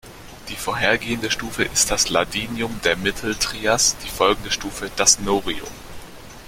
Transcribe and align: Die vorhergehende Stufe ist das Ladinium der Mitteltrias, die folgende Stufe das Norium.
Die 0.49 0.55
vorhergehende 0.55 1.29
Stufe 1.29 1.63
ist 1.63 1.91
das 1.91 2.09
Ladinium 2.09 2.79
der 2.83 2.97
Mitteltrias, 2.97 3.95
die 4.03 4.09
folgende 4.09 4.49
Stufe 4.49 4.89
das 4.95 5.19
Norium. 5.19 5.69